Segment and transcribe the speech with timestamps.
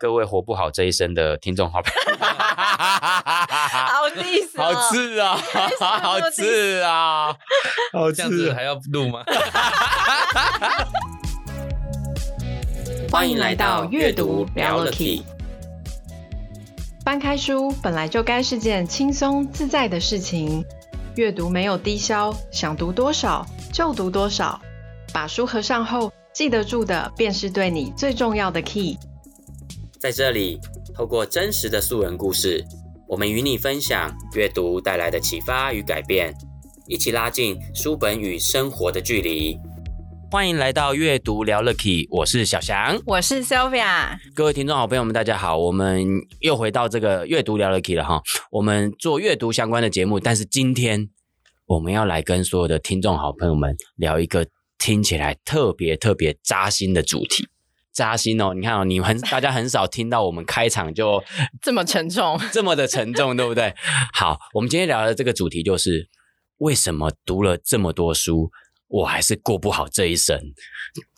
[0.00, 5.38] 各位活不好这一生的听众好朋友，好意思， 好刺啊，
[5.78, 7.36] 好刺啊，
[7.92, 9.22] 好这样子还要录吗？
[13.12, 15.22] 欢迎来到阅读聊了 Key。
[17.04, 20.64] 翻开书本来就该是件轻松自在的事情，
[21.16, 24.58] 阅读没有低消，想读多少就读多少。
[25.12, 28.96] 把书合上后，记得住的便是对你最重要的 Key。
[30.00, 30.58] 在这里，
[30.94, 32.64] 透过真实的素人故事，
[33.06, 36.34] 我们与你分享阅读带来的启发与改变，
[36.86, 39.58] 一起拉近书本与生活的距离。
[40.30, 44.16] 欢迎来到阅读聊了 Key，我是小翔，我是 Sylvia。
[44.34, 46.02] 各位听众好朋友们，大家好，我们
[46.40, 48.22] 又回到这个阅读聊了 Key 了哈。
[48.50, 51.10] 我们做阅读相关的节目，但是今天
[51.66, 54.46] 我们要来跟所有的听众好朋友们聊一个
[54.78, 57.46] 听起来特别特别扎心的主题。
[57.92, 58.54] 扎心哦！
[58.54, 61.22] 你看哦，你们很 大家很少听到我们开场就
[61.60, 63.74] 这么沉重， 这么的沉重，对不对？
[64.12, 66.08] 好，我们今天聊的这个主题就是
[66.58, 68.50] 为什么读了这么多书，
[68.88, 70.38] 我还是过不好这一生。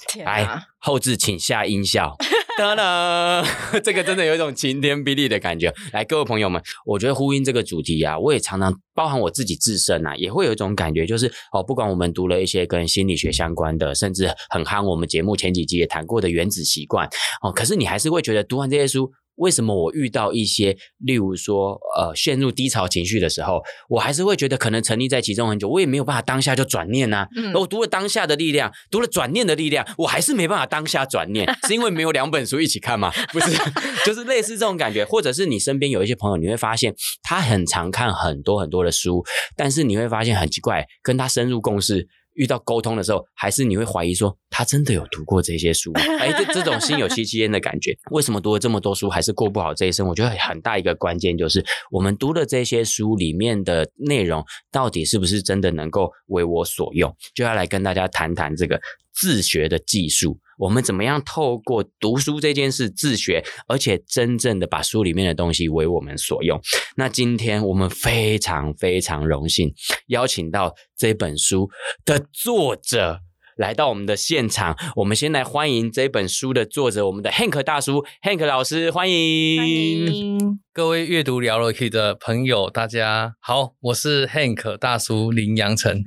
[0.08, 2.16] 天啊，来，后置请下音效。
[2.56, 3.44] 得了，
[3.82, 5.72] 这个真的有一种晴天霹雳的感觉。
[5.92, 17.08] 来，各位朋友们，我觉得呼应这个主题啊，我也常常包含我自己自身啊，也会有一种感觉，就是哦，不管我们读了一些跟心理学相关的，甚至很夯，我们节目前几集也谈过的《原子习惯》
[17.42, 19.10] 哦，可是你还是会觉得读完这些书。
[19.36, 27.26] 为什么我遇到一些，例如说，呃，陷入低潮情绪的时候，我还是会觉得可能沉溺在其中很久，我也没有办法当下就转念呐。
[27.36, 33.10] 嗯，我读了当下的力量，读了转念的力量，我还是没办法当下转念， 是因为没有两本书一起看吗？
[33.32, 33.50] 不是，
[34.04, 39.24] 就是类似这种感觉，或者是你身边有一些朋友，你会发现他很常看很多很多的书，
[39.56, 42.08] 但是你会发现很奇怪，跟他深入共事。
[42.34, 45.92] 遇到沟通的时候，还是你会怀疑说他真的有读过这些书？
[46.18, 50.06] 哎，这这种心有戚戚焉的感觉，为什么读了这么多书还是过不好这一生？
[50.06, 57.14] 我觉得很大一个关键就是，我们读的这些书里面的内容，到底是不是真的能够为我所用？
[57.34, 58.80] 就要来跟大家谈谈这个
[59.12, 60.38] 自学的技术。
[60.62, 66.60] 我们怎么样透过读书这件事自学，而且真正的把书里面的东西为我们所用？
[66.96, 69.74] 那今天我们非常非常荣幸
[70.06, 71.68] 邀请到这本书
[72.04, 73.18] 的作者。
[73.56, 86.02] 来到我们的现场，我们先来欢迎这本书的作者，我们的 Hank 大叔，Hank 老师，欢迎，欢迎各位阅读聊了 Key 的朋友，大家好，我是 Hank 大叔林阳成。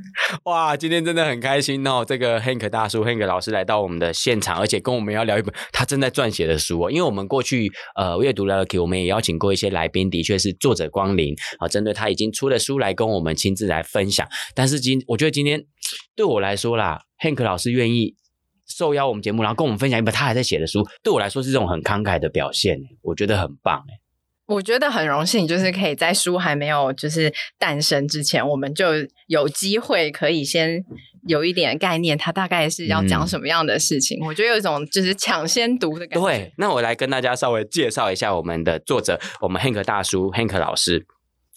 [0.46, 6.90] 哇，今天真的很开心哦，这个 Hank 大叔，Hank 老师来到我们的现场，而且跟我们要聊一本他正在撰写的书哦。
[6.90, 14.28] 因为我们过去呃阅读聊了 Key，我们也邀请过一些来宾，的确是作者光临啊，针对他已经出的书来跟我们亲自来分享。
[14.56, 15.64] 但是今我觉得今天
[16.16, 17.02] 对我来说啦。
[17.22, 18.14] Hank 老师愿意
[18.68, 23.84] 受邀我们节目，然后跟我们分享一本他还在写的书，对我来说是这种很慷慨的表现，我觉得很棒。
[24.48, 28.88] 我觉得很荣幸，就是可以在书还没有就是诞生之前，我们就
[29.26, 30.84] 有机会可以先
[31.28, 34.20] 有一点概念，它大概是要讲什么样的事情。
[34.22, 36.28] 嗯、我觉得有一种就是抢先读的感觉。
[36.28, 41.08] 对，那我来跟大家稍微介绍一下我们的作者，我们 Hank 大叔 Hank 老师。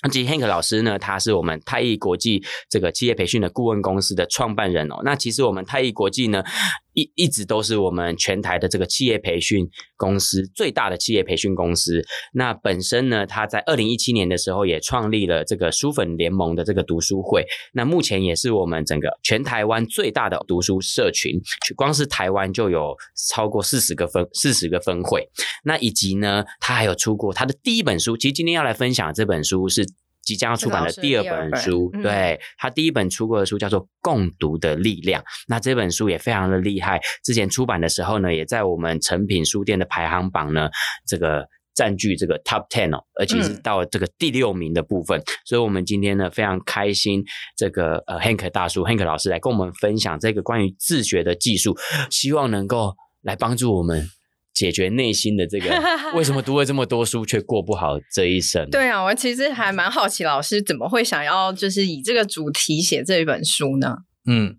[0.03, 5.01] 那其实 Hank 老师呢，他是我们太艺国际这个企业培训的顾问公司的创办人哦。
[5.05, 6.45] 那其实我们太艺国际呢，
[6.99, 12.03] 一一直都是我们全台的这个企业培训公司最大的企业培训公司。
[12.33, 17.45] 那本身呢，他在二零一七年的时候也创立了这个书粉联盟的这个读书会。
[17.73, 21.41] 那目前也是我们整个全台湾最大的读书社群，
[21.77, 22.97] 光是台湾就有
[23.29, 25.29] 超过四十个分四十个分会。
[25.65, 28.17] 那以及呢，他还有出过他的第一本书。
[28.17, 29.87] 其实今天要来分享这本书是。
[30.29, 37.01] 即将要出版的第二本书，本对、嗯、他第一本出过的书叫做《共读的力量》，那这本书也非常的厉害。
[37.25, 40.69] 之前出版的时候呢，也在我们诚品书店的排行榜呢，
[41.07, 45.19] 这个占据这个 Top Ten 哦，而且是到这个第六名的部分。
[45.19, 47.25] 嗯、所以，我们今天呢非常开心，
[47.57, 51.75] 这个呃 Hank 大叔 Hank 老师来跟我们分享这个关于自学的技术，
[52.11, 54.07] 希望能够来帮助我们。
[54.59, 55.71] 解决内心的这个，
[56.19, 58.69] 为什么读了这么多书却过不好这一生？
[58.71, 63.99] 对啊，我其实还蛮好奇，老师怎么会想要就是以这个主题写这一本书呢？
[64.27, 64.57] 嗯，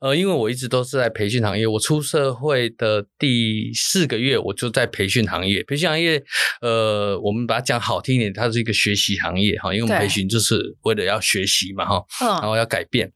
[0.00, 5.64] 呃，因为我一直都是在培训行业，我出社会的第四个月我就在培训行业。
[5.64, 6.22] 培训行业，
[6.62, 12.04] 呃，我们把它讲好听一点，它是一个学习行业哈，因为我们培训就是为了要学习嘛哈，
[12.40, 13.12] 然后要改变。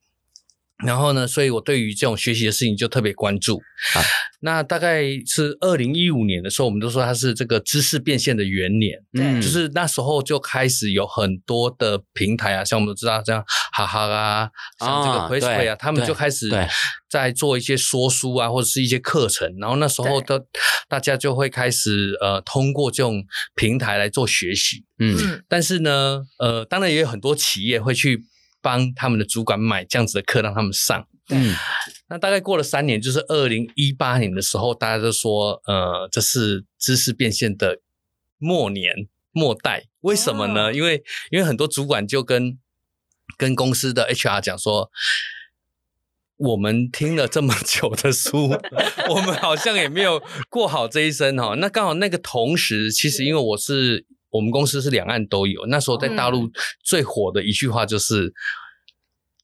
[0.84, 3.58] 然后呢，所以我对于这种学习的事情就特别关注。
[3.94, 4.02] 啊，
[4.40, 8.98] 那大概是二零一五年的时候，我们都说它是这个知识变现的元年。
[9.12, 14.50] 对，就是那时候就开始有很多的平台啊，像我们都知道这样哈哈啊，
[14.80, 16.50] 像这个 Questplay 啊，他们就开始
[17.08, 19.48] 在做一些说书啊，或者是一些课程。
[19.60, 20.44] 然后那时候的
[20.88, 23.22] 大家就会开始呃，通过这种
[23.54, 24.84] 平台来做学习。
[24.98, 28.24] 嗯，但是呢，呃，当然也有很多企业会去。
[28.64, 31.54] 帮他们的主管买这样子的课让他们上，嗯，
[32.08, 37.80] 那大概过了三年，就是二零一八年的时候，大家都说，呃，这是知识变现的
[38.38, 40.72] 末年末代，为什么呢？
[40.72, 42.58] 因为因为很多主管就跟
[43.36, 44.90] 跟公司的 HR 讲说，
[46.38, 48.48] 我们听了这么久的书，
[49.10, 51.54] 我们好像也没有过好这一生哈。
[51.56, 54.06] 那刚好那个同时，其实因为我是。
[54.34, 56.50] 我们公司是两岸都有，那时候在大陆
[56.82, 58.34] 最火的一句话就是：“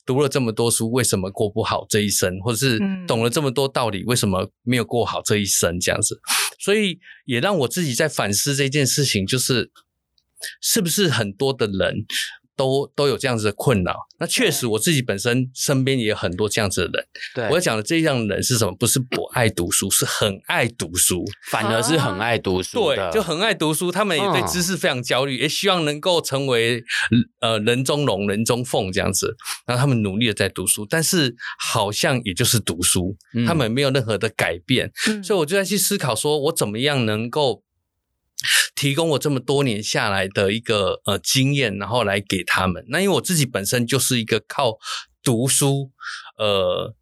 [0.04, 2.40] 读了这么多书，为什么过不好这一生？
[2.40, 6.20] 或者是懂了这么多道理，为什么没有过好这一生？”这样子，
[6.58, 9.70] 所以也让我自己在反思这件事情，就是
[10.60, 12.04] 是不是很多的人。
[12.60, 17.06] 都都有这样子的困扰，那确实我自己本身身边也有很多这样子的人。
[17.34, 18.76] 对，我要讲的这样的人是什么？
[18.78, 23.10] 不是不爱读书，是很爱读书，反而是很爱读书的。
[23.10, 23.90] 对，就很爱读书。
[23.90, 26.84] 他们也对知识非常焦虑，也希望能够成为
[27.40, 29.34] 呃人中龙、人中凤这样子。
[29.66, 33.16] 然后他们努力的在读书，但是好像也就是读书，
[33.46, 34.92] 他们没有任何的改变。
[35.08, 37.62] 嗯，所以我就在去思考，说我怎么样能够。
[38.74, 42.84] 提供我这么多年下来的一个呃经验，然后来给他们。
[42.88, 44.78] 那因为我自己本身就是一个靠
[45.22, 45.90] 读书
[46.38, 46.94] 呃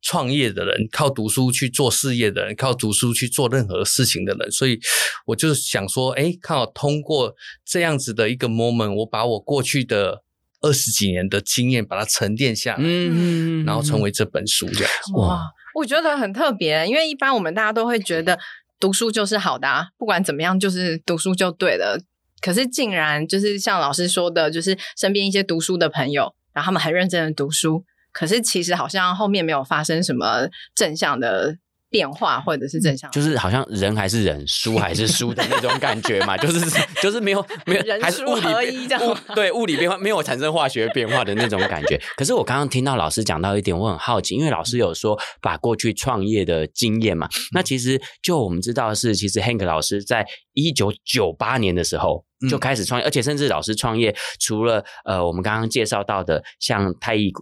[0.00, 4.78] 创业的人，靠读书去做事业的人，靠读书去做任何事情的人，所以
[5.26, 7.34] 我就想说，哎，看我通过
[7.64, 10.22] 这样子的一个 moment，我把我过去的
[10.60, 14.92] 二十几年的经验把它沉淀下来，嗯，然后成为这本书这样。
[15.14, 15.42] 哇，
[15.74, 18.38] 我觉得很特别，因为一般我们大家都会觉得。
[18.80, 22.00] 读书就是好的啊，不管怎么样，就是读书就对了。
[22.40, 31.56] 可是竟然就是像老师说的，就是身边一些读书的朋友，然后他们很认真的读书，可是其实好像后面没有发生什么正向的。
[31.90, 36.60] 变化或者是正向，就是好像人还是人，书还是书的那种感觉嘛， 就是
[37.00, 42.00] 就是没有没有，人还是物理合一这样物，对物理变化没有产生化学变化的那种感觉。
[42.16, 57.32] 可是我刚刚听到老师讲到一点，我很好奇，因为老师有说把过去创业的经验嘛，那其实就我们知道是，其实 Hank 老师在一九九八年的时候就开始创业，而且甚至老师创业除了呃我们刚刚介绍到的像太毅。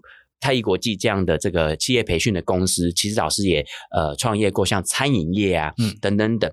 [0.40, 6.50] 太一国际这样的这个企业培训的公司，其实老师也呃创业过，像餐饮业啊，嗯，等等等。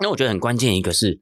[0.00, 1.20] 那我觉得很关键一个是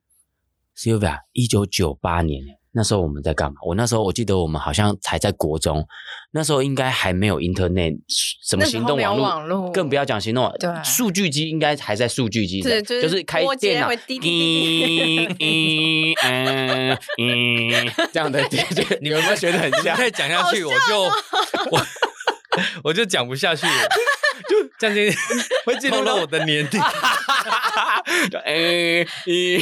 [0.76, 2.42] ，Sylvia，一九九八年
[2.78, 3.56] 那时候我们在干嘛？
[3.66, 5.84] 我那时候我记得我们好像才在国中，
[6.30, 7.98] 那时候应该还没有 Internet，
[8.46, 18.40] 什么行动网络，网络更不要讲行动网络，对，数据机应该还在数据机，是就是、就是开电脑，滴滴滴，嗯嗯，这样的，
[19.00, 19.96] 你们有没有觉得很像？
[19.98, 21.02] 再讲下去我就。
[21.72, 21.84] 我
[22.82, 23.72] 我就讲不下去了，
[24.48, 25.18] 就这样子
[25.64, 26.80] 会进入到我的年龄。
[28.44, 29.58] 哎，其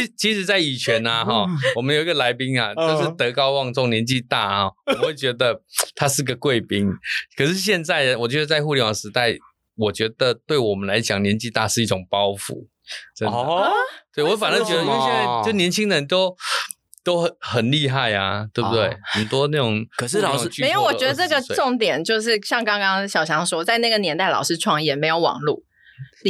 [0.00, 5.60] 实其实，在以前呢，哈，我们有一个来宾啊，就是德高望重、年纪大啊，我会觉得
[5.94, 6.88] 他是个贵宾。
[7.36, 9.36] 可是现在，我觉得在互联网时代，
[9.76, 12.66] 我觉得对我们来讲，年纪大是一种包袱。
[13.16, 13.72] 真的，
[14.14, 16.36] 对我反正觉得，因为现在就年轻人都。
[17.06, 18.88] 都很很厉害啊，对不对？
[18.88, 20.82] 哦、很多那种， 可是老师没有。
[20.82, 25.62] 我觉得这个重点就是像刚刚小翔说，在那个年代，老师创业没有网络。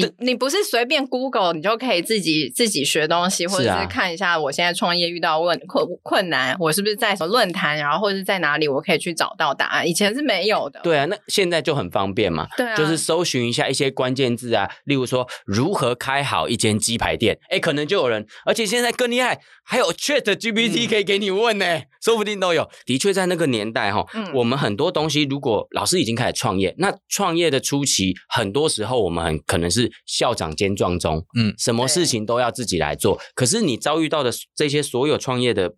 [0.00, 9.88] 你你不是随便 Google 你就可以自己自己学东西，或者是看一下我现在创业遇到问困困难，我是不是在什么论坛，然后或者是在哪里我可以去找到答案？
[9.88, 10.80] 以前是没有的。
[10.82, 12.46] 对啊，那现在就很方便嘛。
[12.56, 18.26] 对啊，就是搜寻一下一些关键字啊，例如说如何开好一间鸡排店，哎，可能就有人。
[18.44, 22.68] 而且现在更厉害，还有 Chat GPT 可以给你问呢，嗯、说不定都有。
[22.84, 29.85] 的确，在那个年代哈，嗯、我们很多东西，如果老师已经开始创业，那创业的初期，很多时候我们很可能是。
[30.04, 33.20] 校长兼壮中，嗯，什么事情都要自己来做。
[33.34, 35.74] 可是你遭遇到的这些所有创业的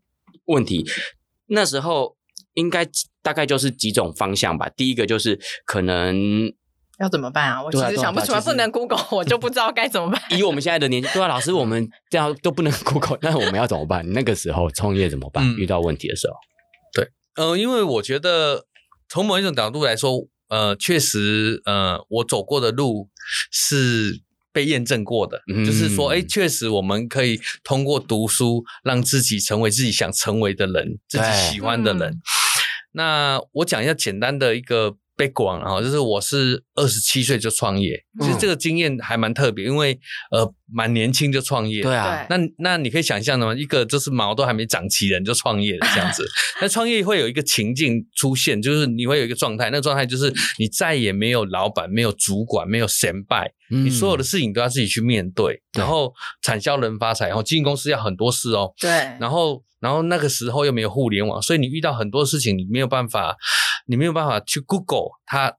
[0.47, 0.87] 问题，
[1.47, 2.17] 那时候
[2.55, 2.87] 应该
[3.23, 4.69] 大概就是几种方向吧。
[4.69, 6.53] 第一个就是可能
[6.99, 7.63] 要怎么办啊？
[7.63, 10.21] 我其实想不出来，不能 Google，我就不知道该怎么办。
[10.31, 14.11] 以我们现在的年纪，对啊，老师，我们这样都不能 Google，那我们要怎么办？
[14.13, 15.45] 那个时候创业怎么办？
[15.45, 16.35] 嗯、遇到问题的时候，
[16.93, 17.05] 对，
[17.37, 18.67] 嗯、呃，因为我觉得
[19.09, 20.29] 从某一种角度来说。
[20.49, 23.09] 呃，确实，呃，我走过的路
[23.51, 24.21] 是
[24.53, 32.11] 被验证过的，嗯、就是说，哎，确实我们可以通过读书让自己成为自己想成为的人，自己喜欢的人。
[32.13, 32.21] 嗯、
[32.93, 34.97] 那我讲一下简单的一个。
[35.19, 39.99] 被广啊，就是我是二十七岁就创业，其实这个经验还蛮特别，因为
[40.31, 41.83] 呃蛮年轻就创业。
[41.83, 43.55] 对啊，那那你可以想象的吗？
[43.55, 46.25] 一个就是毛都还没长齐人就创业了这样子。
[46.61, 53.37] 那创业会有一个情境出现，就是你会有一个状态，那个状态就是你再也没有老板、没有主管、没有先辈，
[53.71, 55.63] 你所有的事情都要自己去面对。
[55.73, 58.73] 然后产销人发财，然后经营公司要很多事哦。
[58.79, 59.63] 对，然后。
[59.81, 63.37] 然后那个时候又没有互联网，所以你遇到很多事情，你没有办法，
[63.87, 65.55] 你没有办法去 Google 它，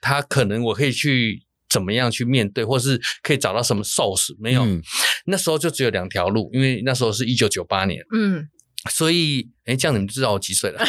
[0.00, 4.62] 它可能我可以去怎么样去面对，或是可以找到什么 source 没有？
[4.64, 4.82] 嗯、
[5.26, 8.48] 那时候就只有两条路，因为那时候是一九九八年，嗯，
[8.90, 10.80] 所以哎，这样你们知道我几岁了？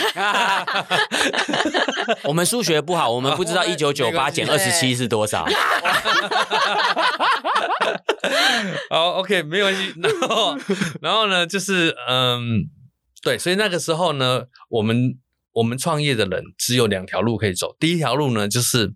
[2.24, 5.45] 我们数学不好，我们不知道一九九八减二十七是多少。
[8.89, 9.93] 好，OK，没关系。
[9.98, 10.57] 然后，
[11.01, 12.63] 然后呢，就是嗯，
[13.21, 15.17] 对，所以那个时候呢，我们
[15.51, 17.75] 我们创业的人只有两条路可以走。
[17.79, 18.93] 第一条路呢，就是。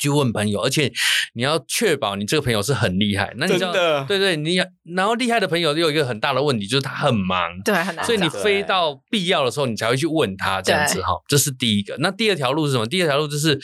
[0.00, 0.90] 去问朋友，而且
[1.34, 3.32] 你要确保你这个朋友是很厉害。
[3.36, 4.64] 那你知道，真的，对对，你要
[4.96, 8.04] 然后厉害的朋友有一个很大的问题，就是他很忙，对，很难。
[8.04, 11.12] 所以你非到必要的时候，你才会去问他这样子哈。
[11.28, 11.94] 这是第一个。
[11.98, 12.86] 那第二条路是什么？
[12.86, 13.58] 第二条路就是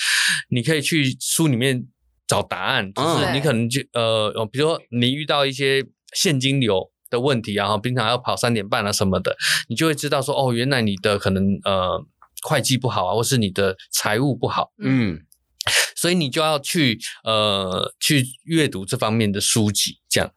[0.50, 1.84] 你可以去书里面
[2.28, 9.36] 找答案，就是你可能就呃，比如说你遇到一些现金流的问题啊，平常要跑三点半啊什么的，
[9.68, 12.04] 你就会知道说哦，原来你的可能呃
[12.46, 15.20] 会计不好啊，或是你的财务不好，嗯。
[15.94, 20.30] 所以你就要去呃去阅读这方面的书籍，这样。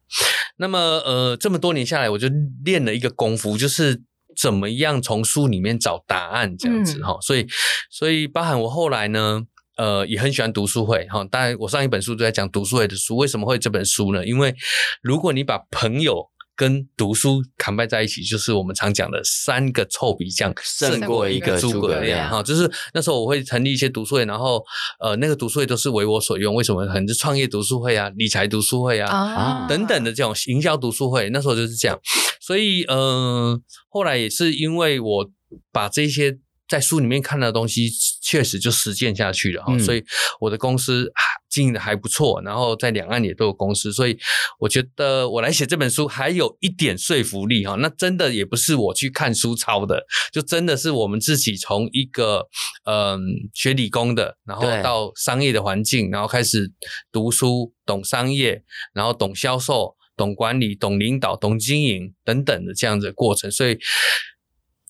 [0.58, 2.28] 那么呃这么多年下来，我就
[2.64, 4.02] 练了一个功夫，就是
[4.36, 7.22] 怎么样从书里面找答案这样子哈、嗯。
[7.22, 7.48] 所以
[7.90, 9.44] 所以包含我后来呢，
[9.78, 11.24] 呃也很喜欢读书会哈。
[11.26, 14.26] 当然我上一本书都在讲读书会的书，为什么会这本书呢？
[14.26, 14.56] 因为
[15.02, 22.44] 如果你把朋友跟读书扛拜在一起，就是我们常讲的三个臭皮匠胜过一个诸葛亮哈。
[22.44, 24.62] 就是那时候我会成立一些读书会，然后
[25.00, 26.54] 呃，那个读书会都是为我所用。
[26.54, 26.86] 为什么？
[26.88, 31.30] 可能是创业读书会啊、理财读书会啊、啊等等的这种营销读书会。
[31.30, 31.98] 那时候就是这样。
[32.42, 35.32] 所以呃，后来也是因为我
[35.72, 36.40] 把这些。
[36.70, 37.90] 在书里面看到的东西，
[38.22, 40.04] 确实就实践下去了哈、嗯，所以
[40.40, 41.12] 我的公司
[41.50, 44.16] 经营的还不错，然后在两岸也都有公司，所以
[44.60, 47.74] 我觉得我来写这本书还有一点说服力哈。
[47.80, 52.48] 那真的也不是我去看书抄的，就真的是我们自己从一个
[52.86, 53.20] 嗯
[53.56, 56.72] 学理工的，然后到商业的环境，然后开始
[57.12, 63.80] 读书，懂商业，然后懂销售，懂管理，懂领导，懂经营等等的这样子的过程，所以。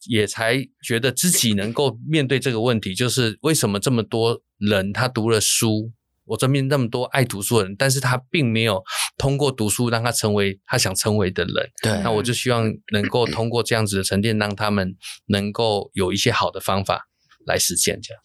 [0.09, 5.91] 也才觉得自己能够面对这个问题，就是为什么这么多人他读了书，
[6.25, 8.83] 我身边那么多爱读书的人，但是他并没有
[9.19, 11.53] 通过读书让他成为他想成为的人。
[11.83, 14.97] 对，那我就希望能够通过这样子的沉淀，让他们
[15.27, 17.07] 能够有一些好的方法
[17.45, 18.19] 来实现这样。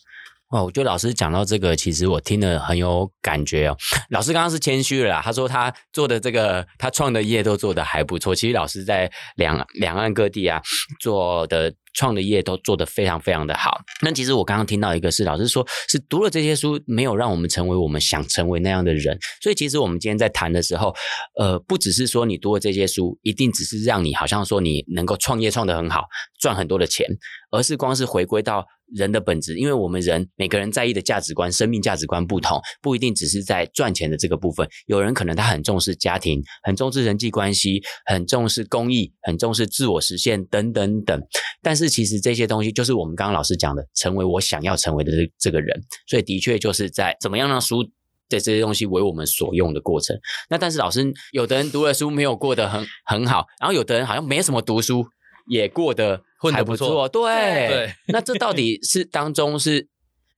[0.54, 3.76] 哦，我觉得老师讲到这个，其实我听了很有感觉哦。
[4.10, 8.32] 老师刚刚是谦虚了，他说他做的这个，他创的业都做得还不错。
[8.34, 10.62] 其实老师在两两岸各地啊
[11.00, 11.74] 做的。
[11.96, 13.78] 创的业都做得非常非常的好。
[14.02, 19.16] 那其实我刚刚听到一个是老师说，是读了这些书，没有让我们成为我们想成为那样的人。
[19.40, 20.92] 所以其实我们今天在谈的时候，
[21.38, 26.06] 呃，不只是说你读了这些书，一定只是让你好像说你能够创业创得很好，
[26.40, 27.06] 赚很多的钱，
[27.52, 29.56] 而是光是回归到人的本质。
[29.58, 34.68] 因为我们人每个人在意的价值观、生命价值观不同，不一定只是在赚钱的这个部分。
[34.86, 41.20] 有人可能他很重视家庭，很重视人际关系，很重视公益，很重视自我实现等等等。
[41.62, 45.82] 但是，其实这些东西就是我们刚刚老师讲的，成为我想要成为的这这个人。
[46.06, 47.82] 所以的确就是在怎么样让书
[48.28, 50.14] 的这些东西为我们所用的过程。
[50.50, 55.06] 那但是老师，有的人读了书没有过得很很好，然后有的人好像没什么读书
[55.46, 56.64] 也过得混得。
[56.64, 57.22] 不错对
[57.68, 59.88] 对，那这到底 是当中是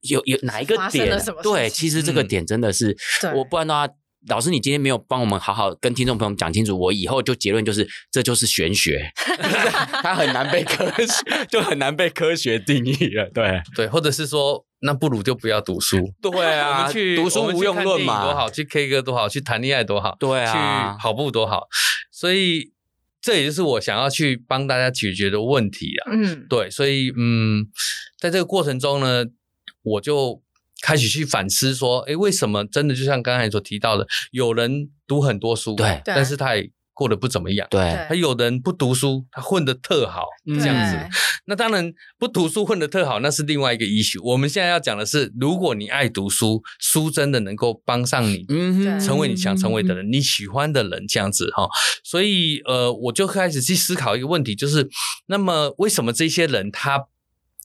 [0.01, 1.09] 有有哪一个点？
[1.43, 3.87] 对，其实这个点真的是，嗯、我不然的话。
[4.29, 9.09] 老师，你今天没有帮我们好好跟听众朋友讲清楚，我以后就结论就是这就是玄学，
[10.03, 13.29] 它很难被科学，就很难被科学定义了。
[13.33, 16.11] 对 对，或者是说，那不如就不要读书。
[16.21, 21.61] 对啊，我们去读书无用论嘛，多好，去 K 歌多好，去谈恋爱多好，对啊，去跑步多好。
[22.11, 22.73] 所以
[23.21, 26.11] 这也就是我想要去帮大家解决的问题啊。
[26.11, 27.67] 嗯，对，所以嗯，
[28.19, 29.25] 在这个过程中呢，
[29.83, 30.41] 我就。
[30.79, 40.97] 开始去反思说，诶，为什么真的就像刚才所提到的，有人读很多书，对，但是他也过得不怎么样，对，他有的人不读书，他混得特好，这样子。
[41.45, 44.19] 那当然不读书混得特好，那是另外一个 issue。
[44.23, 51.69] 我们现在要讲的是，如果你爱读书，书真的能够帮上你，嗯，成为你想成为的人，你喜欢的人，这样子哈。
[52.03, 54.89] 所以，呃，我就开始去思考一个问题，就是，
[55.27, 57.05] 那么为什么这些人他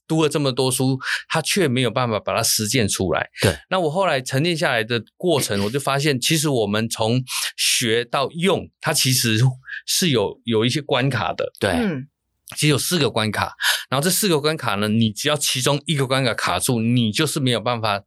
[0.07, 3.29] 读了这么多书，他却没有办法把它实践出来。
[3.41, 7.23] 对，那我后来沉淀下来的过程，我就发现，其实我们从
[7.57, 9.39] 学到用，它其实
[9.85, 11.51] 是有有一些关卡的。
[11.59, 12.07] 对，嗯，
[12.55, 13.53] 其实有四个关卡，
[13.89, 18.03] 然后这四个关卡呢，你只要其中一个关卡卡住，你就是没有办法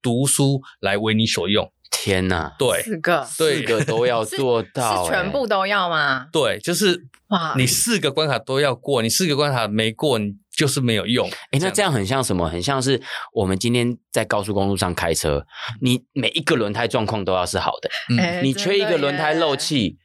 [0.00, 1.72] 读书来为你所用。
[1.88, 6.28] 天呐，对，四个，对，四个都要做到，是全部都要吗？
[6.32, 11.28] 对，就是哇，你四个关卡都要过，你四个关卡没过，你就是没有用。
[11.50, 12.48] 哎，那这样很像什么？
[12.48, 13.00] 很像是
[13.32, 15.46] 我们今天在高速公路上开车，
[15.80, 19.98] 你每一个轮胎状况都要是好的，嗯，你缺一个轮胎漏气。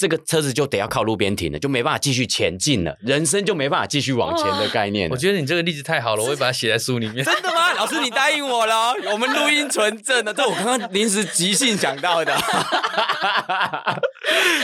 [0.00, 5.10] 这个车子就得要靠路边停了，就没办法继续前进了，人生就没办法继续往前的概念。
[5.10, 7.24] 我觉得你这个例子太好了，我会把它写在书里面。
[7.24, 7.72] 真的吗？
[7.74, 12.32] 老师，你答应我了，我们录音存证的，这我刚刚临时即兴想到的。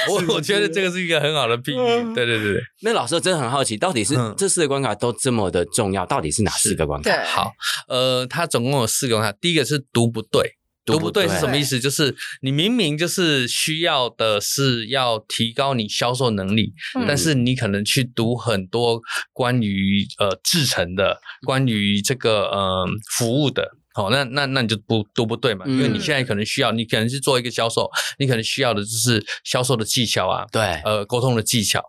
[0.28, 1.76] 我我觉得这个是一个很好的比喻。
[2.14, 2.62] 对对对对。
[2.82, 7.10] 那老师真的很好奇，到底是这四个关卡都这么的重要，到底是哪四个关卡？
[7.10, 7.52] 对，好，
[7.88, 10.56] 呃，它总共有四个关卡，第一个是读不对。
[10.86, 11.80] 读不对是什么意思？
[11.80, 19.00] 就是你明明就是需要的是要提高你销售能力，嗯、但是你可能去读很多
[19.32, 31.80] 关于呃制成的、关于这个呃服务的，好、哦，那那那你就不读不对嘛，因为你现在可能需要，你可能是做一个销售，你可能需要的就是销售的技巧啊，对，呃，沟通的技巧，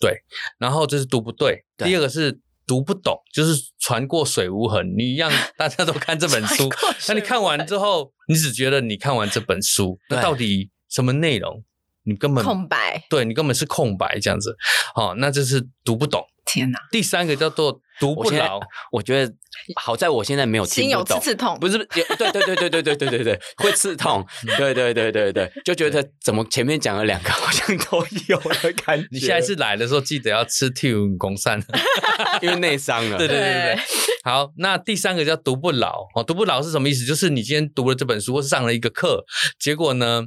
[0.00, 0.22] 对，
[0.58, 2.40] 然后这是读不对，对第二个是。
[2.68, 4.94] 读不懂，就是船过水无痕。
[4.94, 6.68] 你让， 大家都看这本书，
[7.08, 11.64] 那你看完之后，你只觉得你看完这本书，那到底什么内容？
[12.02, 14.54] 你根本空白，对你根本是空白这样子。
[14.94, 16.22] 好，那这是读不懂。
[16.48, 16.78] 天哪！
[16.90, 18.58] 第三个叫做读不牢。
[18.90, 19.34] 我觉得
[19.76, 21.76] 好在我现在没有听不懂，心有刺刺痛，不是？
[21.76, 24.26] 对对对对对对对对对，会刺痛。
[24.56, 29.06] 对对对对对，就觉得怎么前面讲了两个，好像都有的感觉。
[29.10, 31.62] 你下一次来的时候记得要吃替五公散，
[32.40, 33.18] 因为内伤了。
[33.18, 33.78] 对对对对。
[34.24, 36.06] 好，那第三个叫读不牢。
[36.14, 37.04] 哦，读不牢是什么意思？
[37.04, 39.24] 就是你今天读了这本书，或是上了一个课，
[39.58, 40.24] 结果呢，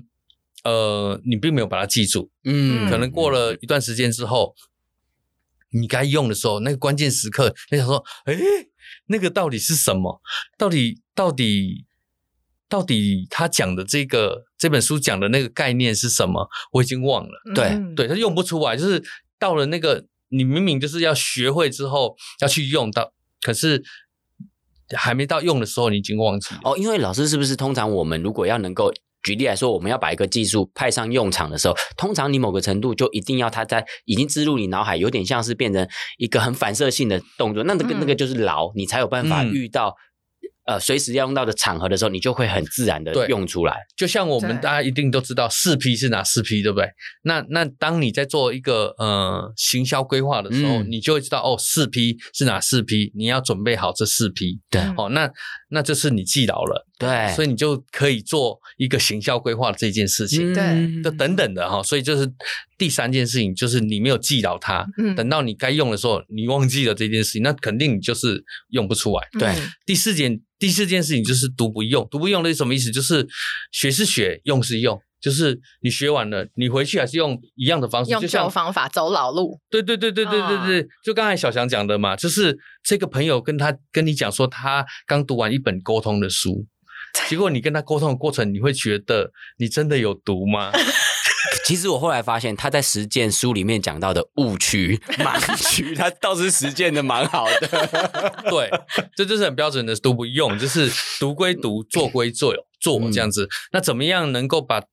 [0.64, 2.30] 呃，你并没有把它记住。
[2.44, 4.54] 嗯，可能过了一段时间之后。
[5.72, 8.38] 你该用的时候，那个关键时刻，你想说，诶，
[9.08, 10.22] 那个到底是什么？
[10.58, 11.86] 到底到底
[12.70, 16.48] 到底他讲的这个这本书讲的那个概念是什么？
[16.74, 17.32] 我已经忘了。
[17.56, 19.04] 对、嗯、对，他用不出来，就是
[19.40, 23.84] 到了那个你明明就是要学会之后要去用到，可是
[24.96, 26.62] 还没到用的时候，你已经忘记了。
[26.64, 28.92] 哦，因为老师是不是通常我们如果要能够。
[29.24, 39.96] 举例来说，我们要把一个技术派上用场的时候，通常你某个程度就一定要它在已经植入你脑海，有点像是变成一个很反射性的动作，那那个那个就是牢，你才有办法遇到。
[40.66, 43.76] 呃，随时要用到的场合的时候，你就会很自然的用出来。
[43.98, 46.88] 就像我们大家一定都知道四 P 是哪四 P，对不对？
[47.24, 54.60] 那那当你在做一个呃行销规划的时候，嗯、你就会知道哦，四 P 是哪四 P，你要准备好这四 P。
[54.70, 55.30] 对，哦，那
[55.70, 61.84] 那这是你记牢了，对，所以你就可以做一个行销规划的这件事情，对、嗯，就等等的哈、哦。
[61.84, 62.32] 所以就是
[62.78, 69.28] 第三件事情，就是你没有记牢它，嗯、等到你该用的时候，你忘记了这件事情，那肯定你就是用不出来。
[69.40, 70.40] 对，嗯、第四件。
[70.62, 72.92] 第四件事情就是读不用，读不用的是什么意思？
[72.92, 73.28] 就是
[73.72, 79.60] 学是学，用是用，就是你学完了，你回去还是用一样的方式，用旧方法走老路。
[79.72, 86.68] 对对对对对对对，就刚才小翔讲的嘛，就是这个朋友跟他跟你讲说，他刚读完一本沟通的书，
[87.28, 90.72] 结果你跟他沟通的过程，你会觉得你真的有读吗？
[91.72, 97.68] 其实我后来发现，他在实践书里面讲到的误区、 盲区，他倒是实践的蛮好的。
[98.52, 98.70] 对，
[99.16, 103.46] 这就是很标准的读不用，就是读归读，做归做，做这样子。
[103.46, 104.84] 嗯、那怎么样能够把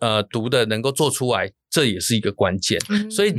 [0.00, 2.80] 呃读的能够做出来，这也是一个关键。
[2.88, 3.32] 嗯、所以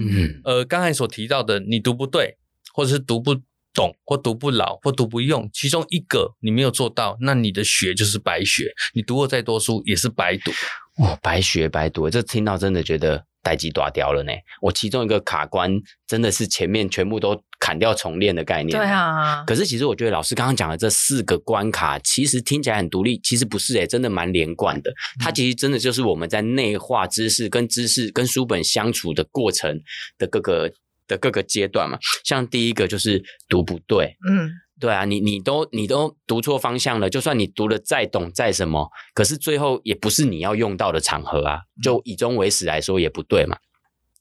[0.46, 2.38] 呃，刚才所提到的，你读不对，
[2.74, 3.36] 或者是读不
[3.74, 10.54] 懂，或读不牢，或读不用，其中一个你没有做到，那你的学就是白学，你读过再多书也是白读。
[10.98, 14.32] 哦，白学白读，这听到真的觉得代志大条了呢。
[14.62, 15.70] 我其中一个卡关
[16.08, 18.80] 真的是前面全部都砍掉重练的概念。
[18.80, 24.94] 对啊，可是其实我觉得老师刚刚讲的这四个关卡，其实听起来很独立，其实不是诶，真的蛮连贯的。
[25.20, 29.78] 它其实真的就是我们在内化知识、跟知识、跟书本相处的过程
[30.18, 30.72] 的各个
[31.08, 31.98] 的各个阶段嘛。
[32.24, 34.50] 像第一个就是读不对，嗯。
[34.80, 43.58] 对啊，你你都你都读错方向了，就算你读的再懂再什么，可是最后也不是你要用到的场合啊，就以终为始来说也不对嘛，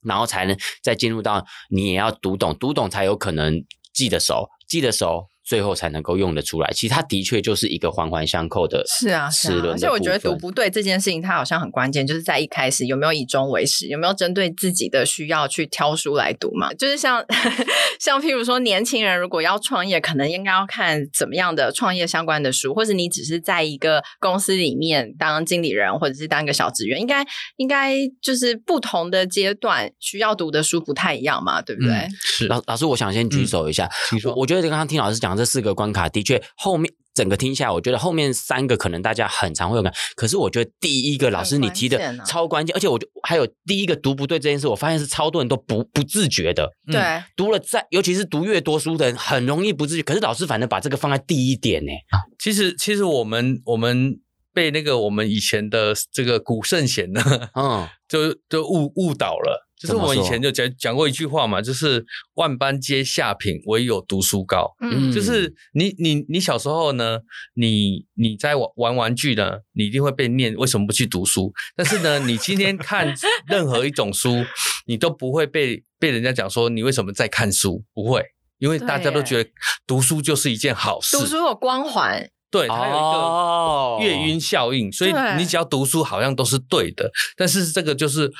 [0.02, 6.70] 然后才能再进入到你也要读懂，读懂才有可能记得熟，记得熟最后才能够用得出来。
[6.72, 9.66] 其实它的确就是一个环环相扣的，是啊，是啊。
[9.72, 16.72] 而且我觉得读不对这件事情，它好像很关键，就是在一开始有没有以终为始，有没有针对自己的需要去挑书来读嘛？
[16.74, 17.24] 就是像
[18.00, 27.24] 像譬如说，年轻人如果要创业，可能应该要看怎么样的创业相关的书，或者你只是在一个公司里面当经理人，或者是当一个小职员，应该
[27.56, 31.92] 应该就是不同的阶段需要读的书不太一样嘛，对不对？
[31.92, 33.88] 嗯、是老老师，我想先举手一下，
[34.34, 50.02] 我觉得刚刚听老师讲这四个关卡，的确后面整个听下来，我觉得后面三个可能大家很常会有感，可是我觉得第一个老师你提的超关键，而且我就还有第一个读不对这件事，我发现是超多人都不不自觉的，对，读了再尤其是读越多书的人，很容易不自觉。
[50.02, 51.90] 可是老师反正把这个放在第一点呢，
[52.38, 54.20] 其实其实我们我们。
[54.54, 57.20] 被那个我们以前的这个古圣贤呢，
[57.56, 59.63] 嗯，就就误误导了。
[59.78, 64.72] 就是我以前就讲讲过一句话嘛，就是万般皆下品，唯有读书高。
[64.80, 67.18] 嗯，就是你你你小时候呢，
[67.54, 71.52] 你你在玩玩玩具呢，你一定会被念为什么不去读书？
[71.76, 73.12] 但是呢，你今天看
[73.46, 74.44] 任何一种书，
[74.86, 77.84] 你都不会被被人家讲说你为什么在看书？
[77.92, 78.24] 不会，
[78.58, 79.50] 因为大家都觉得
[79.86, 82.30] 读书就是一件好事，读书有光环。
[82.50, 87.10] 对，它有一个月晕效应，所以你只要读书，好像都是对的。
[87.36, 88.30] 但是这个就是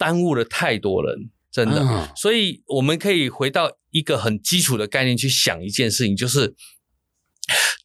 [0.00, 2.10] 耽误了太多人，真的。
[2.16, 6.54] 所以我们可以回到一个很基础的概念去想一件事情，就是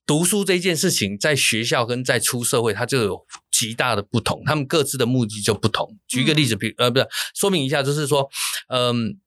[0.06, 5.97] 读书这件事情，在学校跟在出社会，它就有极大的不同，他们各自的目的就不同。
[6.08, 8.30] 举一个例子，比呃，不是说明一下，就是说，
[8.69, 9.19] 嗯。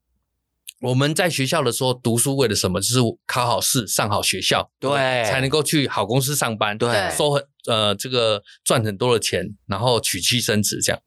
[0.81, 2.81] 我们在学校的时候读书为了什么？
[2.81, 4.91] 就是考好试，上好学校，对，
[5.25, 11.03] 才能够去好公司上班，对，收很呃这个赚很多的钱，然后娶妻生子这样。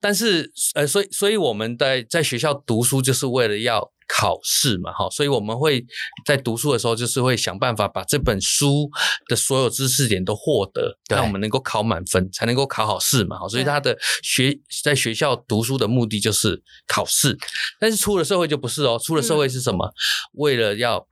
[0.00, 3.92] 但是呃，所以所以我们在在学校读书就是为了要。
[4.08, 5.84] 考试嘛，哈，所以我们会
[6.24, 8.88] 在读书的时候，就是会想办法把这本书
[9.26, 13.48] 的所有知识点都获得，让我们能够考满分，才能够考好试嘛，哈。
[13.48, 17.36] 所以他的学在学校读书的目的就是考试，
[17.80, 19.92] 但是出了社会就不是哦，出了社会是什么？
[20.34, 21.04] 为了要。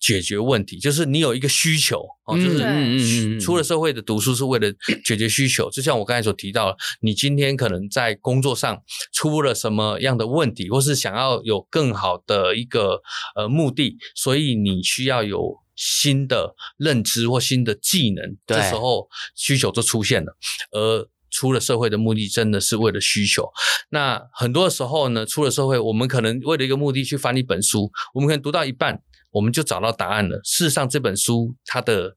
[0.00, 4.72] 解决问题，就是你有一个需求哦，就是出了社会的读书是为了
[5.04, 5.70] 解决需求。
[5.70, 8.82] 就像我刚才所提到，你今天可能在工作上
[9.12, 13.02] 出了什么样的问题，或是想要有更好的一个
[13.36, 20.34] 呃目的，所以你需要有新的认知或新的技能，这时候需求就出现了。
[20.72, 23.48] 而出了社会的目的真的是为了需求。
[23.90, 29.02] 那很多时候呢，出了社会，我们可能为了一个目的去翻一本书，我们可能读到一半。
[29.32, 30.40] 我们就找到答案了。
[30.44, 32.16] 事实上，这本书它的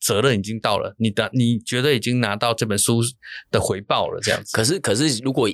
[0.00, 3.00] 责任已经到了，你的你觉得已经拿到这本书
[3.50, 4.56] 的回报了，这样子。
[4.56, 5.48] 可是，可是如果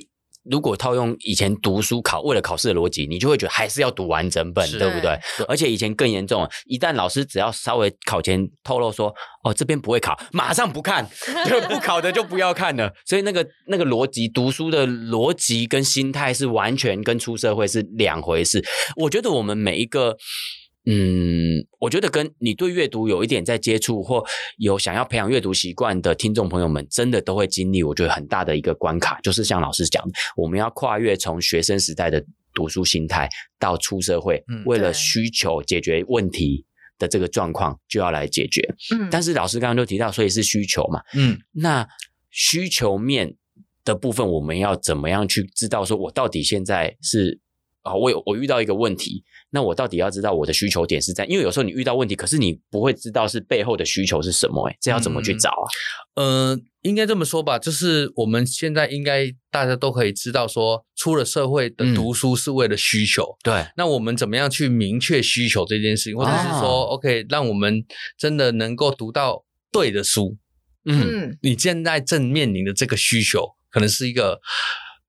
[0.49, 5.19] 如果套用以前读书考为了考试的逻辑，你就会觉得还是要读完整本，对不对？
[5.37, 5.45] 对。
[5.47, 11.07] 而且以前更严重，一旦老师只要稍微考前透露说，哦，这边不会考，马上不看，
[11.47, 12.91] 就不考的就不要看了。
[13.05, 18.63] 所以那个那个逻辑，读书的逻辑跟心态是完全跟出社会是两回事。
[18.95, 20.17] 我觉得我们每一个。
[20.85, 24.23] 嗯，我觉得跟你对阅读有一点在接触或
[24.57, 36.65] 有想要培养阅读习惯的听众朋友们，真的都会经历我觉得很大的一个关卡，就是像老师讲的，我们要跨越从学生时代的读书心态到出社会，为了需求解决问题
[36.97, 38.61] 的这个状况就要来解决。
[38.95, 41.87] 嗯，但是老师刚刚就提到，所以是需求嘛，嗯，那
[42.31, 43.35] 需求面
[43.83, 47.39] 的部分，我们要怎么样去知道说我到底现在是
[47.81, 49.23] 啊，我有我遇到一个问题。
[49.51, 51.25] 那我到底要知道我的需求点是在？
[51.25, 55.65] 因为有时候你遇到问题，可是你不会知道是背后的需求是什么，欸，诶这要怎么去找啊？
[56.15, 63.23] 嗯，呃，应该这么说吧，就是我们现在应该大家都可以知道，说出了社会的读书是为了需求。
[63.23, 67.83] 嗯，对，那我们怎么样去明确需求这件事情，或者是说，哦，OK，让我们
[68.19, 70.37] 真的能够读到对的书？
[70.85, 74.39] 嗯，你现在正面临的这个需求，可能是一个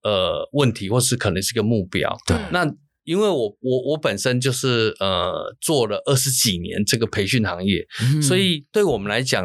[0.03, 2.17] 呃问题，或是可能是一个目标。
[2.27, 2.67] 对，那。
[3.11, 9.45] 因为我我我本身就是呃做了二十几年这个培训行业，嗯、所以对我们来讲，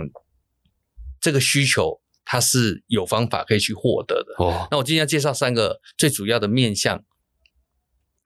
[1.19, 4.35] 这个需求它是有方法可以去获得的。
[4.37, 7.03] 哦，那我今天要介绍三个最主要的面向，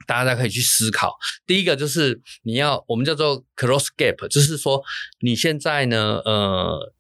[0.06, 1.16] 大家可以去思考。
[1.46, 4.84] 第一个就是你要我们叫做 cross gap，就是说
[5.22, 6.94] 你现在呢呃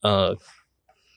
[0.00, 0.36] 呃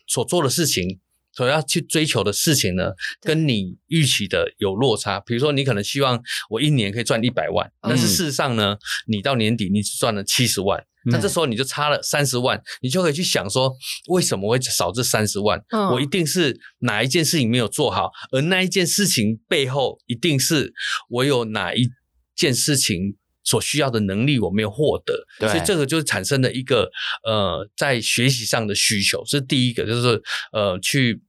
[0.06, 1.00] 所做的事情。
[1.40, 5.22] 所要去追求的事情呢，跟你预期的有落差。
[5.22, 8.76] 比如说，你可能希望我一年可以赚一百万，但是事实上呢，
[9.08, 13.74] 你到年底你只赚了七十万，那这时候你就差了三十万，你就可以去想说，
[14.10, 15.58] 为什么会少这三十万？
[15.94, 20.74] 我一定是哪一件事情没有做好，而那一件事情背后一定是
[21.10, 21.88] 我有哪一
[22.36, 25.14] 件事情所需要的能力我没有获得，
[25.48, 26.92] 所以这个就是产生了一个
[27.24, 29.24] 呃在学习上的需求。
[29.26, 30.22] 这是第一个，就是
[30.52, 31.22] 呃去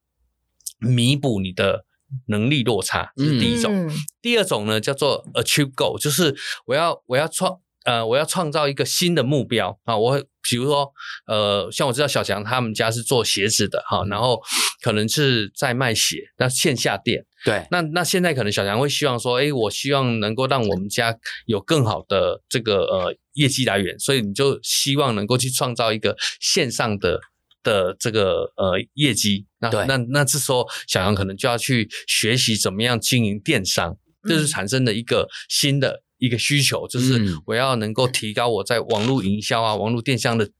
[0.80, 1.84] 弥补你的
[2.26, 3.86] 能力落差，这是第一种。
[3.86, 3.90] 嗯、
[4.20, 6.34] 第二种呢叫做 achieve goal，就是
[6.66, 7.60] 我要我要创。
[7.86, 9.96] 呃，我要创造一个新的目标啊！
[9.96, 10.92] 我会比如说，
[11.26, 14.38] 呃，像我知道小强他们家是做鞋子的哈，然后
[14.82, 17.24] 可能是在卖鞋，那线下店。
[17.42, 21.16] 对，那那现在可能小强会希望说，诶，我希望能够让我们家
[21.46, 27.18] 有更好的这个呃业绩来源，所以你就希望能够去创造一个线上的
[27.62, 29.46] 的这个呃业绩。
[29.58, 33.96] 那那那这时候小杨可能就要去学习怎么样经营电商，
[34.28, 36.02] 这是产生的一个新的。
[36.22, 40.50] 一个需求就是我要能够提高我在网络营销啊、网络电商的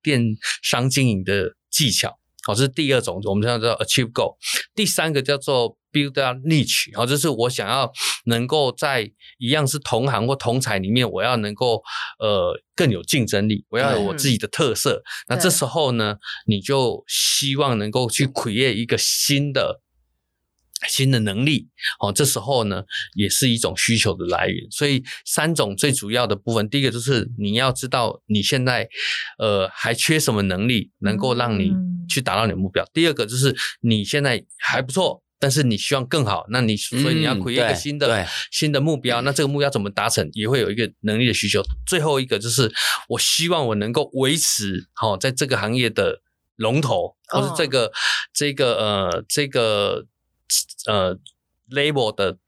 [0.00, 4.36] 电商经营的技巧，好，这是第二种，我们叫做 achieve goal。
[4.74, 7.90] 第三个叫做 build a niche，好，就是我想要
[8.24, 11.82] 能够在一样是同行或同产里面，我要能够
[12.18, 15.02] 呃更有竞争力，我要有我自己的特色。
[15.28, 19.80] 那这时候呢，你就希望能够去 create 一个新的。
[20.88, 21.68] 新的能力，
[22.00, 22.82] 哦，这时候呢，
[23.14, 24.70] 也是一种需求的来源。
[24.70, 28.88] 所以三种最主要的部分，第一个就是你要知道你现在
[29.38, 31.72] 呃还缺什么能力，能够让你
[32.08, 32.84] 去达到你的目标。
[32.84, 39.20] 嗯、第二个就是你现在还不错，但是你希望更好，那你所以你要 create 一个新的、嗯、新的目标。
[39.22, 41.62] 那这个目标怎么达成，也会有一个能力的需求。
[41.86, 42.72] 最后一个就是
[43.08, 46.20] 我希望我能够维持好、哦、在这个行业的
[46.56, 47.92] 龙头，或是这个、哦、
[48.34, 50.06] 这个呃这个。
[50.86, 51.16] 呃
[51.70, 52.38] ，label 的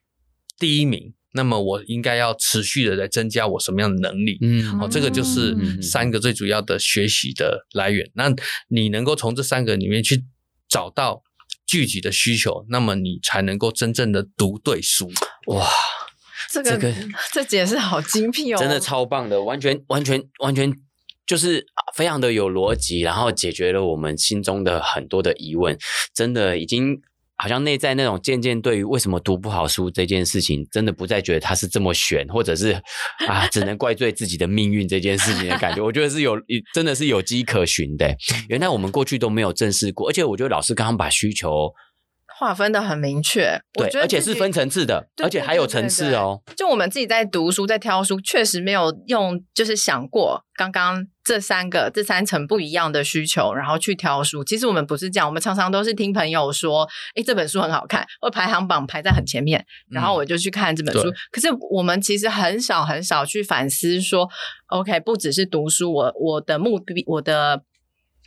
[0.58, 4.38] 第一名，那么我应该要持续的来增加我什么样的能力？
[4.40, 8.10] 嗯，哦，这个就是三个最主要的学习的来源。
[8.14, 8.32] 那
[8.68, 10.24] 你能够从这三个里面去
[10.68, 11.22] 找到
[11.66, 15.10] 具体的需求，那么你才能够真正的读对书。
[15.46, 15.66] 哇，
[16.50, 16.94] 这个这个
[17.32, 20.72] 这解释好精辟哦，真的超棒的，完全完全完全
[21.26, 21.66] 就是
[21.96, 25.78] 非常的有逻辑，然后解决了我们心中的很多的疑问，
[26.14, 27.00] 真的已经。
[27.36, 32.80] 好像内在那种渐渐对于为什么读不好书这件事情，真的不再觉得它是这么悬，或者是
[33.26, 35.82] 啊，只能怪罪自己的命运这件事情的感觉。
[35.82, 36.36] 我觉得是有，
[36.72, 38.14] 真的是有迹可循的。
[38.48, 41.72] 原来我们过去都没有正视过，而且我觉得老师刚刚把需求
[42.36, 46.42] 划分的很明确，对，而且是分层次的，而且还有层次哦。
[46.56, 54.42] 就我们自己在读书、在挑书，确实没有用，就是想过刚刚这三个、这三层不一样的需求，然后去挑书。
[54.42, 61.08] 其实我们不是这样，我们常常都是听朋友说：“哎，这本书很好看，或排行榜排在很前面。”然后我就去看这本书。
[61.08, 64.28] 嗯、可是我们其实很少很少去反思说
[64.68, 67.62] ：“OK，不只是读书，我我的目的，我的。”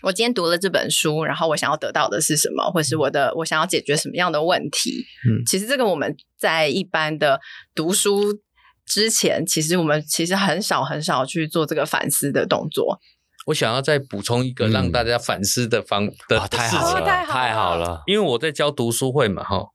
[0.04, 5.06] 我今天读了这本书，然后我想要得到的是什么，或是我的我想要解决什么样的问题？
[5.28, 7.40] 嗯，其实这个我们在一般的
[7.74, 8.40] 读书
[8.86, 13.00] 之前，其实我们其实很少很少去做这个反思的动作。
[13.48, 19.68] 我想要再补充一个让大家反思的方、嗯、的事情，太好了，太好了，因为我在教读书会嘛，哈。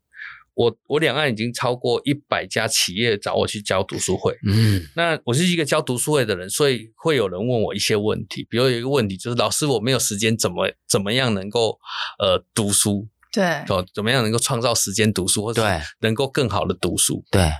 [0.54, 11.78] 我我两岸已经超过一百家企业找我去教读书会，嗯，那我是一个教读书会的人，所以会有人问我一些问题，比如有一个问题就是老师，我没有时间，怎么怎么样能够
[12.18, 13.08] 呃读书？
[13.32, 15.66] 对，哦，怎么样能够创造时间读书，或者
[16.00, 17.24] 能够更好的读书？
[17.30, 17.50] 对。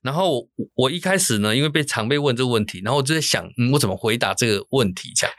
[0.00, 5.10] 然后我我一开始呢，因为被常被问这个问题，然后我就在想，嗯，我怎么回答这个问题？
[5.16, 5.34] 这样。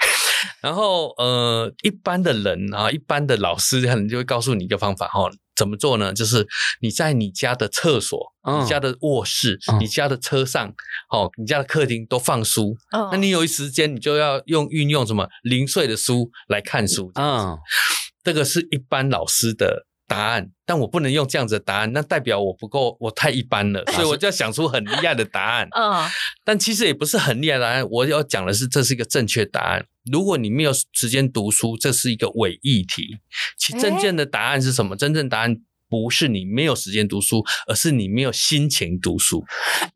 [0.61, 5.29] 然后呃，一般的人啊，一般的老师可能就会告诉你一个方法哈。
[5.57, 6.13] 怎么做呢？
[6.13, 6.47] 就是
[6.81, 10.71] 你在你家的厕所、嗯、你家的卧室、嗯、你家的车上、
[11.09, 12.77] 哦，你家的客厅都放书。
[12.91, 17.11] 嗯、那你有一时间，你就要用运用什么零碎的书来看书。
[17.15, 17.57] 嗯，
[18.23, 25.67] 这个是一般老师的答案，但我不能用这样子的答案，那代表我不够，我太一般了，所以我就要想出很厉害的答案。
[25.75, 26.09] 嗯，
[26.43, 29.85] 但其实也不是很厉害的答案，我要讲的是这是一个正确答案。
[30.11, 33.17] 如果你没有时间读书，这是一个伪议题。
[33.57, 34.95] 其真正的答案是什么？
[34.95, 35.57] 欸、真正答案
[35.89, 39.43] 不是你没有时间读书，而是你没有心情读书。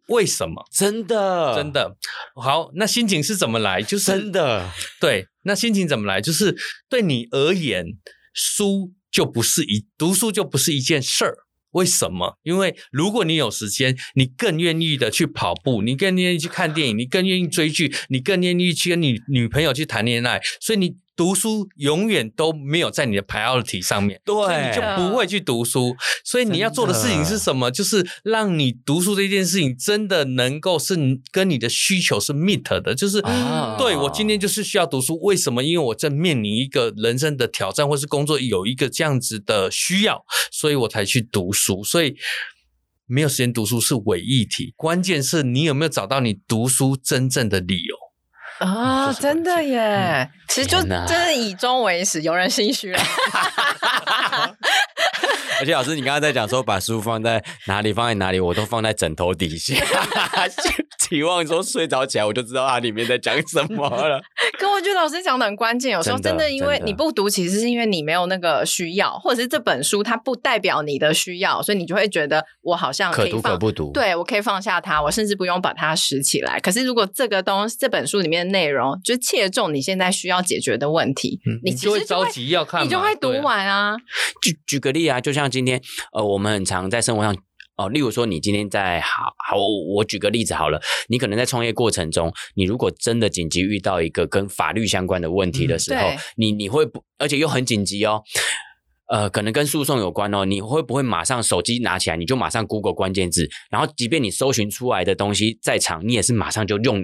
[0.08, 0.66] 为什么？
[0.72, 1.96] 真的，真的。
[2.36, 3.82] 好，那心情是怎么来？
[3.82, 4.70] 就是真的。
[5.00, 6.20] 对，那心情怎么来？
[6.20, 6.58] 就是
[6.90, 7.86] 对你而言，
[8.34, 11.38] 书就不是一读书就不是一件事儿。
[11.72, 12.38] 为什么？
[12.44, 20.96] 因为如果你有时间，你更愿意的去跑步，你更愿意去看电影，你更愿意追剧，你更愿意去跟你女朋友去谈恋爱，所以你。
[21.16, 25.96] 读书永远都没有在你的 priority 上面，对，所以你就不会去读书。
[26.24, 27.70] 所以你要做的事情是什么？
[27.70, 30.96] 就是让你读书这件事情真的能够是
[31.32, 32.96] 跟你的需求是 meet 的。
[32.96, 35.20] 就是，啊、对我今天就是需要读书。
[35.22, 35.64] 为什么？
[35.64, 41.84] 因为我正面临一个人生的挑战，或是工作有一个这样子的需要，所以我才去读书。
[41.84, 42.16] 所以。
[43.08, 47.94] 没有时间读书是伪议题，关键是你有没有找到你读书真正的理由。
[48.62, 49.80] 啊、哦，真的耶！
[49.82, 53.02] 嗯、其实就真的以终为始，有人心虚了。
[55.62, 59.76] 而且老师，你刚刚在讲说把书放在哪里，放在哪里，我都放在枕头底下。
[60.98, 64.20] 期望说睡着起来我就知道它里面在讲什么了。
[64.58, 73.92] 可我觉得老师讲的很关键，有时候真的因为你不读，其实是因为你没有那个需要，或者是这本书它不代表你的需要，所以你就会觉得我好像可以放，可读可不读。
[73.92, 76.60] 对，我可以放下它，我甚至不用把它拾起来。
[76.60, 83.98] 可是如果这个东西这本书里面的内容就切中你现在需要解决的问题，你就会着急要看，你就会读完啊。
[84.42, 85.82] 举举个例啊，就像今天
[86.14, 87.36] 呃，我们很常在生活上。
[87.78, 89.58] 哦，例如说，你今天在好好，
[89.96, 98.22] 我举个例子好了，你可能在创业过程中，你如果真的紧急遇到一个跟法律相关的问题的时候，嗯、你你会不，而且又很紧急哦，
[99.08, 107.04] 呃，可能跟诉讼有关哦，你会不会马上手机拿起来，你就马上 Google 关键字，然后即便你搜寻出来的东西在场，你也是马上就用。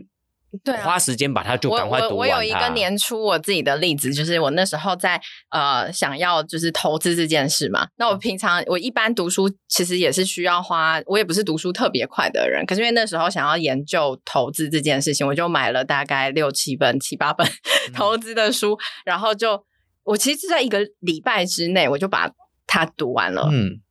[0.64, 2.16] 对、啊，花时间把它就赶快读完它。
[2.16, 7.88] 我我有一个年初我自己的例子，就是我那时候在呃想要就是投资这件事嘛。
[7.98, 17.46] 那我平常我一般读书其实也是需要花，我也不是读书特别快的人，可是因为那时候想要研究投资这件事情，我就买了大概六七本、七八本
[17.94, 19.64] 投资的书，嗯、然后就
[20.04, 22.32] 我其实是在一个礼拜之内我就把
[22.66, 23.50] 它读完了。
[23.52, 23.82] 嗯。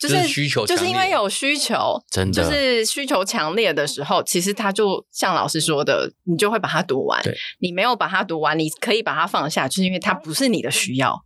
[0.00, 7.22] 就是需求，就是因为有需求，真的就是需求强烈的时候，其实他就像老师说的，你就会把它读完。
[7.58, 11.22] 你没有把它读完，你可以把它放下，就是因为它不是你的需要，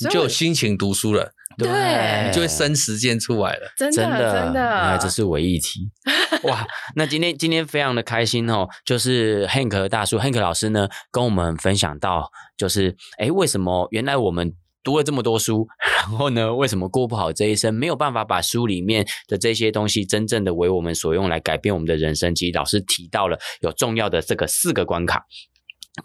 [0.00, 1.34] 你就有心情读书了。
[1.58, 3.70] 对，你就会生时间出来了。
[3.76, 5.90] 真的，真的，真的，哎，这是唯一题。
[6.48, 14.54] 哇，那今天今天非常的开心哦，就是 Hank 大叔 Hank 老师呢跟我们分享到，就是哎，为什么原来我们。
[14.88, 15.68] 读了这么多书，
[16.08, 17.74] 然后呢，为什么过不好这一生？
[17.74, 22.34] 没有办法把书里面的这些东西真正的为我们所用，来改变我们的人生。
[22.34, 25.22] 其实老师提到了有重要的这个四个关卡。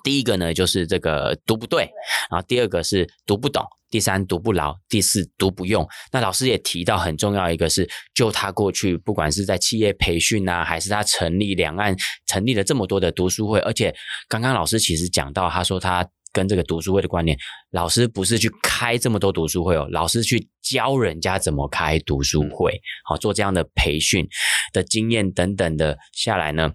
[0.04, 1.86] 第一个呢，就是这个读不对；
[2.30, 5.88] 然后第二个是读不懂；第三读不牢；第四读不用。
[6.12, 11.96] 那老师也提到很重要一个是，就他过去不管是在企业培训啊，还是他成立两岸
[12.28, 13.96] 成立了这么多的读书会，而且
[14.28, 16.06] 刚刚老师其实讲到，他说他。
[16.34, 17.38] 跟这个读书会的观念，
[17.72, 24.28] 老师不是去开这么多读书会哦，老师去教人家怎么开读书会，好，做这样的培训
[24.74, 26.72] 的经验等等的下来呢，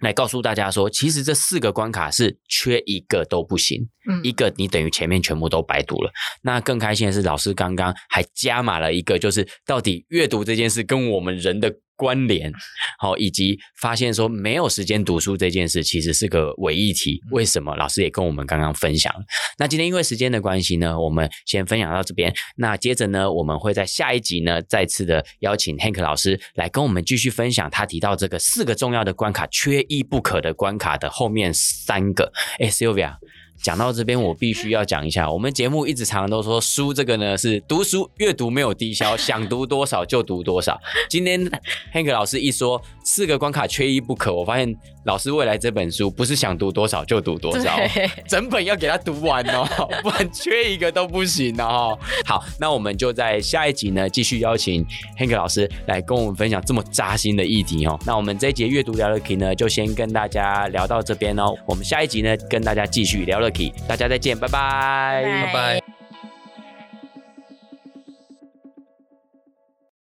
[0.00, 6.12] 来告诉大家说，其实这四个关卡是缺一个都不行，嗯，一个你等于前面全部都白读了。
[6.42, 11.74] 那更开心的是，老师刚刚还加码了一个，就是到底阅读这件事跟我们人的。
[12.02, 12.52] 关联，
[12.98, 17.20] 好，以及发现说没有时间读书这件事，其实是个伪议题。
[17.30, 17.76] 为什么？
[17.76, 19.14] 老师也跟我们刚刚分享。
[19.56, 22.34] 那今天因为时间的关系呢，我们先分享到这边。
[22.56, 32.32] 那接着呢，我们会在下一集呢，再次的邀请 Hank 老师来跟我们继续分享他提到这个四个重要的关卡，缺一不可的关卡的后面三个。
[32.58, 33.14] 哎，Sylvia。
[33.62, 40.78] 讲到这边，我必须要讲一下，我们节目一直常常都说书这个呢是读书阅读没有低消，想读多少就读多少。
[41.08, 41.48] 今天
[41.94, 47.78] Hank 老师一说四个关卡缺一不可，我发现老师未来这本书不是想读多少就读多少，
[48.26, 49.64] 整本要给他读完哦，
[50.02, 51.96] 不然缺一个都不行哦。
[52.24, 54.84] 好，那我们就在下一集呢继续邀请
[55.16, 57.96] Hank 老师来跟我们分享这么扎心的议题哦。
[58.04, 63.51] 那我们这一节阅读聊乐 Key 呢就先跟大家聊到这边哦，我们下一集呢跟大家继续聊了。
[63.86, 65.91] 大家再见，拜拜，拜拜。